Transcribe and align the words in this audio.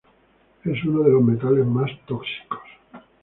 Es 0.63 0.83
uno 0.83 1.03
de 1.03 1.11
los 1.11 1.21
metales 1.21 1.63
más 1.63 1.91
tóxicos. 2.07 2.63